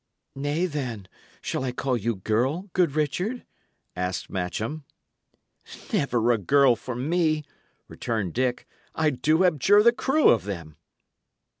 [0.33, 1.07] "Nay, then,
[1.41, 3.45] shall I call you girl, good Richard?"
[3.95, 4.83] asked Matcham.
[5.93, 7.43] "Never a girl for me,"
[7.87, 8.67] returned Dick.
[8.95, 10.75] "I do abjure the crew of them!"